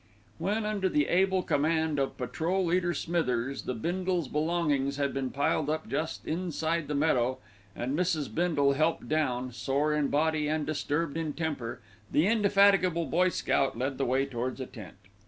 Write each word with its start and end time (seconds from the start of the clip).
When, 0.39 0.65
under 0.65 0.89
the 0.89 1.07
able 1.09 1.43
command 1.43 1.99
of 1.99 2.17
Patrol 2.17 2.65
leader 2.65 2.91
Smithers, 2.91 3.65
the 3.65 3.75
Bindles' 3.75 4.27
belongings 4.27 4.97
had 4.97 5.13
been 5.13 5.29
piled 5.29 5.69
up 5.69 5.87
just 5.87 6.25
inside 6.25 6.87
the 6.87 6.95
meadow 6.95 7.37
and 7.75 7.95
Mrs. 7.95 8.33
Bindle 8.33 8.73
helped 8.73 9.07
down, 9.07 9.51
sore 9.53 9.93
in 9.93 10.07
body 10.07 10.47
and 10.47 10.65
disturbed 10.65 11.17
in 11.17 11.33
temper, 11.33 11.81
the 12.11 12.25
indefatigable 12.25 13.05
boy 13.05 13.29
scout 13.29 13.77
led 13.77 13.99
the 13.99 14.05
way 14.05 14.25
towards 14.25 14.59
a 14.59 14.65
tent. 14.65 14.97